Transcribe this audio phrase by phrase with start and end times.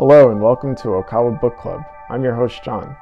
[0.00, 1.84] Hello and welcome to Okawa Book Club.
[2.08, 2.96] I'm your host, John.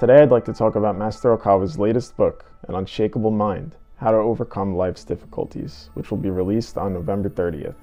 [0.00, 4.16] Today I'd like to talk about Master Okawa's latest book, An Unshakable Mind How to
[4.16, 7.76] Overcome Life's Difficulties, which will be released on November 30th.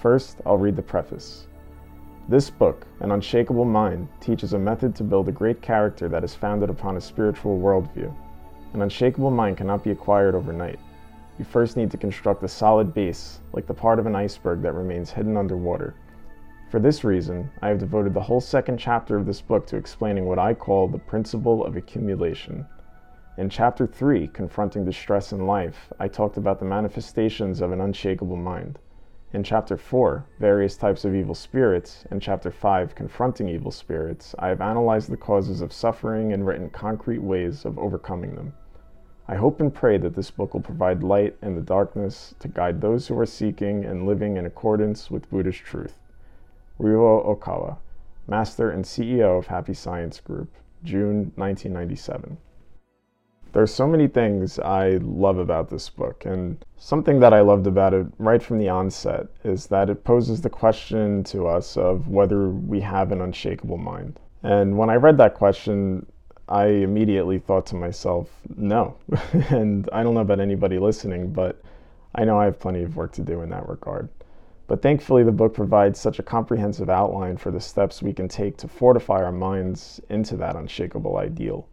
[0.00, 1.48] First, I'll read the preface.
[2.28, 6.32] This book, An Unshakable Mind, teaches a method to build a great character that is
[6.32, 8.14] founded upon a spiritual worldview.
[8.72, 10.78] An unshakable mind cannot be acquired overnight.
[11.40, 14.74] You first need to construct a solid base, like the part of an iceberg that
[14.74, 15.96] remains hidden underwater.
[16.70, 20.26] For this reason, I have devoted the whole second chapter of this book to explaining
[20.26, 22.64] what I call the principle of accumulation.
[23.36, 28.36] In chapter 3, Confronting Distress in Life, I talked about the manifestations of an unshakable
[28.36, 28.78] mind.
[29.32, 34.46] In chapter 4, Various Types of Evil Spirits, and chapter 5, Confronting Evil Spirits, I
[34.46, 38.52] have analyzed the causes of suffering and written concrete ways of overcoming them.
[39.26, 42.80] I hope and pray that this book will provide light in the darkness to guide
[42.80, 45.96] those who are seeking and living in accordance with Buddhist truth.
[46.80, 47.76] Ryuho Okawa,
[48.26, 50.50] Master and CEO of Happy Science Group,
[50.82, 52.38] June 1997.
[53.52, 57.66] There are so many things I love about this book, and something that I loved
[57.66, 62.08] about it right from the onset is that it poses the question to us of
[62.08, 64.18] whether we have an unshakable mind.
[64.42, 66.06] And when I read that question,
[66.48, 68.96] I immediately thought to myself, no.
[69.50, 71.60] and I don't know about anybody listening, but
[72.14, 74.08] I know I have plenty of work to do in that regard.
[74.70, 78.56] But thankfully, the book provides such a comprehensive outline for the steps we can take
[78.58, 81.66] to fortify our minds into that unshakable ideal.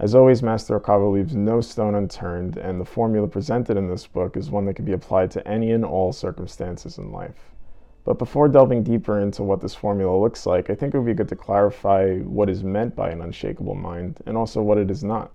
[0.00, 4.36] As always, Master Okawa leaves no stone unturned, and the formula presented in this book
[4.36, 7.54] is one that can be applied to any and all circumstances in life.
[8.02, 11.14] But before delving deeper into what this formula looks like, I think it would be
[11.14, 15.04] good to clarify what is meant by an unshakable mind and also what it is
[15.04, 15.30] not.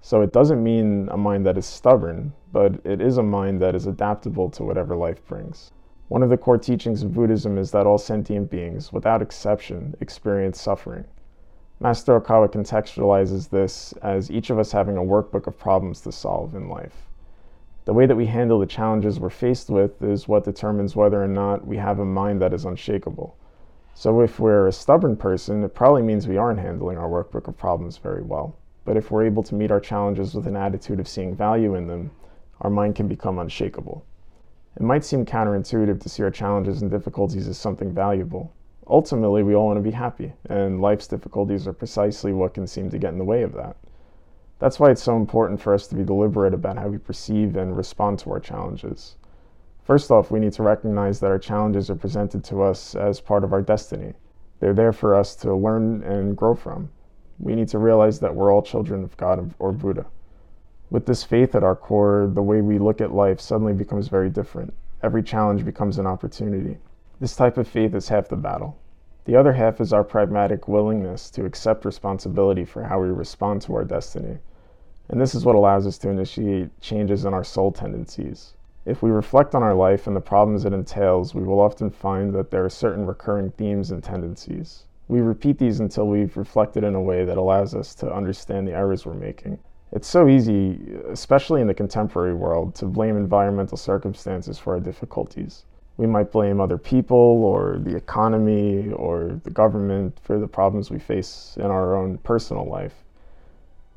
[0.00, 3.74] So it doesn't mean a mind that is stubborn, but it is a mind that
[3.74, 5.70] is adaptable to whatever life brings.
[6.08, 10.60] One of the core teachings of Buddhism is that all sentient beings, without exception, experience
[10.60, 11.04] suffering.
[11.80, 16.54] Master Okawa contextualizes this as each of us having a workbook of problems to solve
[16.54, 17.08] in life.
[17.84, 21.26] The way that we handle the challenges we're faced with is what determines whether or
[21.26, 23.36] not we have a mind that is unshakable.
[23.94, 27.58] So, if we're a stubborn person, it probably means we aren't handling our workbook of
[27.58, 28.54] problems very well.
[28.84, 31.88] But if we're able to meet our challenges with an attitude of seeing value in
[31.88, 32.10] them,
[32.60, 34.04] our mind can become unshakable.
[34.76, 38.52] It might seem counterintuitive to see our challenges and difficulties as something valuable.
[38.86, 42.90] Ultimately, we all want to be happy, and life's difficulties are precisely what can seem
[42.90, 43.76] to get in the way of that.
[44.58, 47.76] That's why it's so important for us to be deliberate about how we perceive and
[47.76, 49.16] respond to our challenges.
[49.82, 53.44] First off, we need to recognize that our challenges are presented to us as part
[53.44, 54.14] of our destiny.
[54.60, 56.90] They're there for us to learn and grow from.
[57.40, 60.06] We need to realize that we're all children of God or Buddha.
[60.92, 64.28] With this faith at our core, the way we look at life suddenly becomes very
[64.28, 64.74] different.
[65.02, 66.76] Every challenge becomes an opportunity.
[67.18, 68.76] This type of faith is half the battle.
[69.24, 73.74] The other half is our pragmatic willingness to accept responsibility for how we respond to
[73.74, 74.36] our destiny.
[75.08, 78.52] And this is what allows us to initiate changes in our soul tendencies.
[78.84, 82.34] If we reflect on our life and the problems it entails, we will often find
[82.34, 84.84] that there are certain recurring themes and tendencies.
[85.08, 88.74] We repeat these until we've reflected in a way that allows us to understand the
[88.74, 89.58] errors we're making.
[89.94, 90.80] It's so easy,
[91.10, 95.66] especially in the contemporary world, to blame environmental circumstances for our difficulties.
[95.98, 100.98] We might blame other people or the economy or the government for the problems we
[100.98, 103.04] face in our own personal life.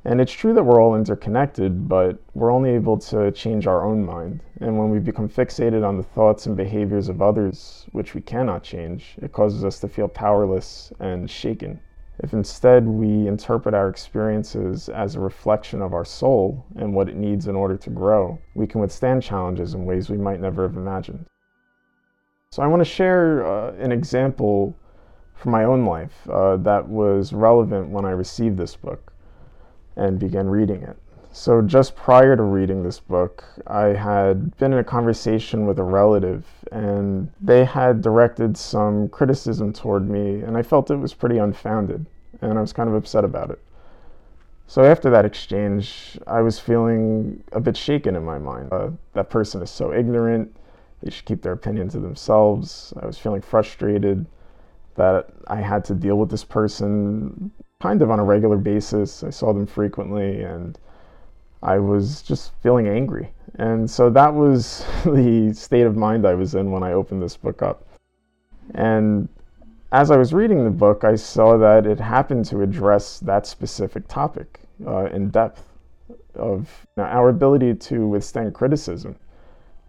[0.03, 4.05] And it's true that we're all interconnected, but we're only able to change our own
[4.05, 4.41] mind.
[4.59, 8.63] And when we become fixated on the thoughts and behaviors of others, which we cannot
[8.63, 11.79] change, it causes us to feel powerless and shaken.
[12.19, 17.15] If instead we interpret our experiences as a reflection of our soul and what it
[17.15, 20.77] needs in order to grow, we can withstand challenges in ways we might never have
[20.77, 21.25] imagined.
[22.51, 24.75] So, I want to share uh, an example
[25.33, 29.11] from my own life uh, that was relevant when I received this book
[29.97, 30.97] and began reading it.
[31.37, 35.83] So, just prior to reading this book, I had been in a conversation with a
[35.83, 41.37] relative, and they had directed some criticism toward me, and I felt it was pretty
[41.37, 42.05] unfounded,
[42.41, 43.59] and I was kind of upset about it.
[44.67, 48.69] So, after that exchange, I was feeling a bit shaken in my mind.
[48.71, 50.55] Uh, that person is so ignorant,
[51.01, 52.93] they should keep their opinion to themselves.
[53.01, 54.25] I was feeling frustrated
[54.95, 57.51] that I had to deal with this person
[57.81, 59.23] kind of on a regular basis.
[59.23, 60.79] I saw them frequently, and
[61.61, 63.31] I was just feeling angry.
[63.55, 67.37] And so that was the state of mind I was in when I opened this
[67.37, 67.87] book up.
[68.73, 69.29] And
[69.95, 74.09] as I was reading the book, I saw that it happened to address that specific
[74.09, 75.63] topic uh, in depth
[76.33, 79.15] of you know, our ability to withstand criticism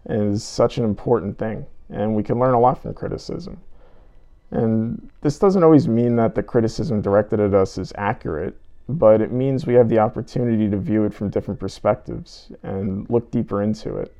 [0.09, 1.65] is such an important thing.
[1.89, 3.59] And we can learn a lot from criticism.
[4.51, 8.55] And this doesn't always mean that the criticism directed at us is accurate,
[8.87, 13.29] but it means we have the opportunity to view it from different perspectives and look
[13.29, 14.15] deeper into it.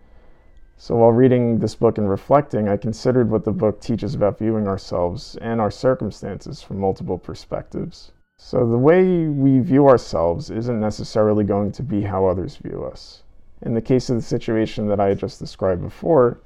[0.80, 4.68] So while reading this book and reflecting, I considered what the book teaches about viewing
[4.68, 8.12] ourselves and our circumstances from multiple perspectives.
[8.38, 13.24] So the way we view ourselves isn't necessarily going to be how others view us.
[13.64, 16.38] In the case of the situation that I just described before,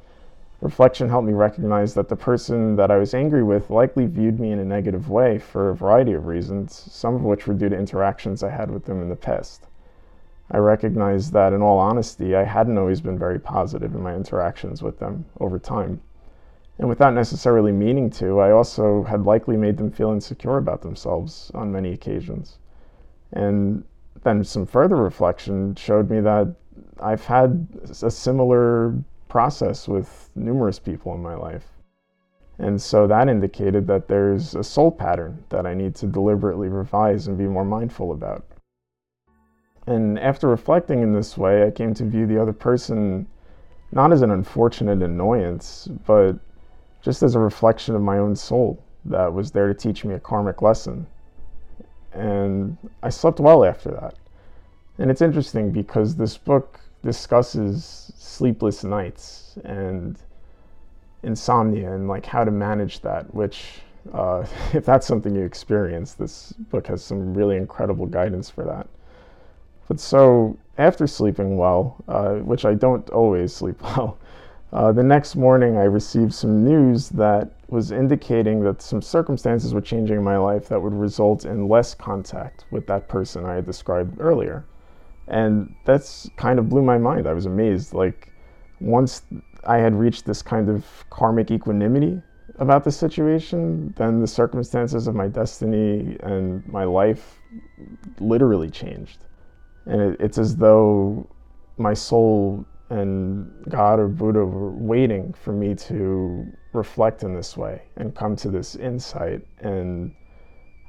[0.61, 4.53] reflection helped me recognize that the person that I was angry with likely viewed me
[4.53, 7.77] in a negative way for a variety of reasons, some of which were due to
[7.77, 9.67] interactions I had with them in the past.
[10.51, 14.83] I recognized that, in all honesty, I hadn't always been very positive in my interactions
[14.83, 16.01] with them over time.
[16.77, 21.51] And without necessarily meaning to, I also had likely made them feel insecure about themselves
[21.53, 22.57] on many occasions.
[23.31, 23.85] And
[24.23, 26.53] then some further reflection showed me that
[26.99, 27.67] I've had
[28.01, 28.95] a similar
[29.29, 31.67] process with numerous people in my life.
[32.59, 37.27] And so that indicated that there's a soul pattern that I need to deliberately revise
[37.27, 38.45] and be more mindful about.
[39.87, 43.27] And after reflecting in this way, I came to view the other person
[43.91, 46.33] not as an unfortunate annoyance, but
[47.01, 50.19] just as a reflection of my own soul that was there to teach me a
[50.19, 51.07] karmic lesson.
[52.13, 54.15] And I slept well after that.
[54.97, 60.19] And it's interesting because this book discusses sleepless nights and
[61.23, 63.81] insomnia and like how to manage that, which,
[64.13, 68.87] uh, if that's something you experience, this book has some really incredible guidance for that.
[69.87, 74.17] But so after sleeping well, uh, which I don't always sleep well,
[74.73, 79.81] uh, the next morning I received some news that was indicating that some circumstances were
[79.81, 83.65] changing in my life that would result in less contact with that person I had
[83.65, 84.65] described earlier.
[85.27, 87.27] And that's kind of blew my mind.
[87.27, 87.93] I was amazed.
[87.93, 88.31] Like,
[88.79, 89.23] once
[89.65, 92.21] I had reached this kind of karmic equanimity
[92.59, 97.39] about the situation, then the circumstances of my destiny and my life
[98.19, 99.19] literally changed
[99.85, 101.27] and it, it's as though
[101.77, 107.81] my soul and God or Buddha were waiting for me to reflect in this way
[107.95, 110.13] and come to this insight and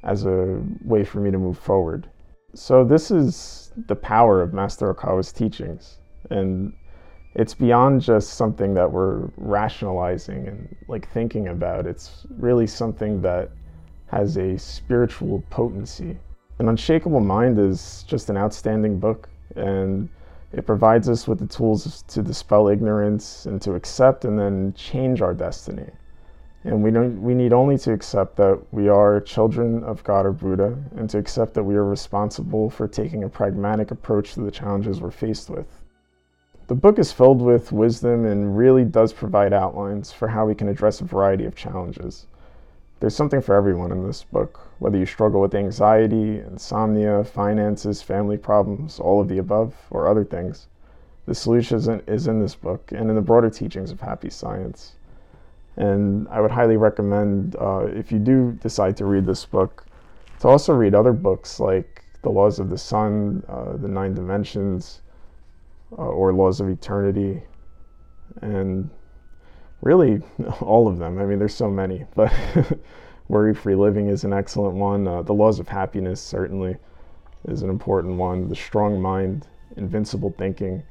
[0.03, 2.09] as a way for me to move forward.
[2.55, 5.99] So this is the power of Master Okawa's teachings
[6.29, 6.73] and
[7.35, 11.87] it's beyond just something that we're rationalizing and like thinking about.
[11.87, 13.49] It's really something that
[14.07, 16.17] has a spiritual potency
[16.59, 20.09] an Unshakable Mind is just an outstanding book, and
[20.51, 25.21] it provides us with the tools to dispel ignorance and to accept and then change
[25.21, 25.89] our destiny.
[26.63, 30.31] And we, don't, we need only to accept that we are children of God or
[30.31, 34.51] Buddha and to accept that we are responsible for taking a pragmatic approach to the
[34.51, 35.83] challenges we're faced with.
[36.67, 40.69] The book is filled with wisdom and really does provide outlines for how we can
[40.69, 42.27] address a variety of challenges.
[42.99, 48.37] There's something for everyone in this book, whether you struggle with anxiety, insomnia, finances, family
[48.37, 50.67] problems, all of the above, or other things.
[51.25, 54.95] The solution is in this book and in the broader teachings of happy science.
[55.75, 59.85] And I would highly recommend, uh, if you do decide to read this book,
[60.39, 65.01] to also read other books like The Laws of the Sun, uh, The Nine Dimensions,
[65.97, 67.43] uh, or Laws of Eternity,
[68.41, 68.89] and
[69.83, 70.21] really
[70.61, 71.19] all of them.
[71.19, 72.33] I mean, there's so many, but
[73.27, 75.07] worry free living is an excellent one.
[75.07, 76.77] Uh, the laws of happiness certainly
[77.47, 78.49] is an important one.
[78.49, 80.83] The strong mind, invincible thinking.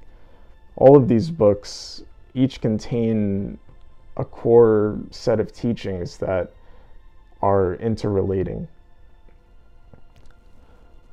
[0.77, 2.03] All of these books
[2.35, 3.59] each contain
[4.17, 6.53] a core set of teachings that
[7.41, 8.69] are interrelating.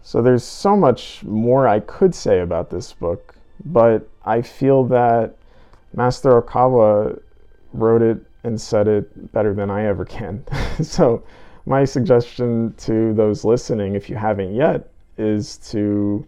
[0.01, 5.35] So there's so much more I could say about this book, but I feel that
[5.93, 7.19] Master Okawa
[7.73, 10.43] wrote it and said it better than I ever can.
[10.81, 11.23] so,
[11.65, 16.25] my suggestion to those listening, if you haven't yet, is to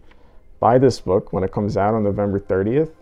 [0.60, 2.92] buy this book when it comes out on November 30th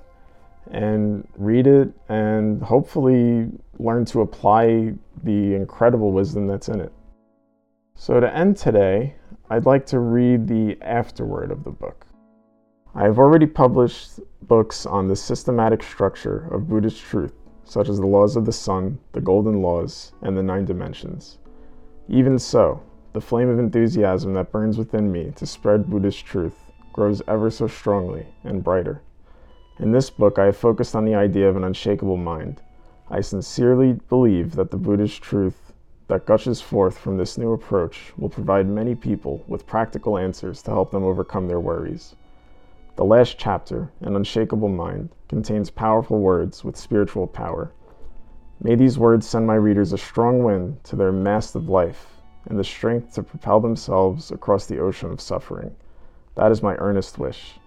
[0.71, 4.95] and read it and hopefully learn to apply
[5.25, 6.93] the incredible wisdom that's in it.
[7.97, 9.17] So, to end today,
[9.51, 12.07] I'd like to read the afterword of the book.
[12.95, 17.33] I have already published books on the systematic structure of Buddhist truth
[17.71, 21.39] such as the laws of the sun, the golden laws, and the nine dimensions.
[22.09, 27.23] Even so, the flame of enthusiasm that burns within me to spread Buddhist truth grows
[27.29, 29.03] ever so strongly and brighter.
[29.79, 32.61] In this book, I have focused on the idea of an unshakable mind.
[33.09, 35.73] I sincerely believe that the Buddhist truth
[36.09, 40.73] that gushes forth from this new approach will provide many people with practical answers to
[40.73, 42.17] help them overcome their worries.
[42.97, 47.73] The last chapter, An Unshakable Mind, contains powerful words with spiritual power.
[48.61, 52.59] May these words send my readers a strong wind to their mast of life and
[52.59, 55.75] the strength to propel themselves across the ocean of suffering.
[56.35, 57.59] That is my earnest wish.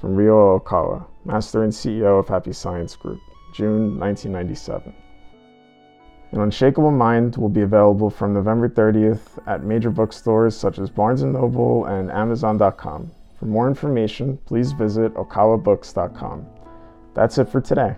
[0.00, 3.20] From Ryuho Okawa, Master and CEO of Happy Science Group,
[3.52, 4.94] June 1997.
[6.32, 11.22] An Unshakable Mind will be available from November 30th at major bookstores such as Barnes
[11.22, 13.10] & Noble and Amazon.com.
[13.44, 16.46] For more information, please visit okawabooks.com.
[17.12, 17.94] That's it for today.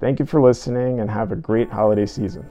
[0.00, 2.48] Thank you for listening and have a great holiday season.